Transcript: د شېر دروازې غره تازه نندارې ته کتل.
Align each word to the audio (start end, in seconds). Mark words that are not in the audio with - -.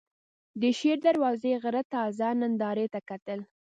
د 0.61 0.63
شېر 0.79 0.97
دروازې 1.07 1.51
غره 1.63 1.81
تازه 1.93 2.27
نندارې 2.41 2.85
ته 2.93 2.99
کتل. 3.09 3.39